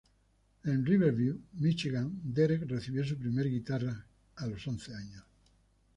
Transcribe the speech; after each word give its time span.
En 0.63 0.83
Riverview, 0.83 1.37
Michigan, 1.59 2.11
Derek 2.23 2.63
recibió 2.67 3.05
su 3.05 3.19
primer 3.19 3.47
guitarra 3.47 4.03
a 4.37 4.47
los 4.47 4.67
once 4.67 4.95
años. 4.95 5.23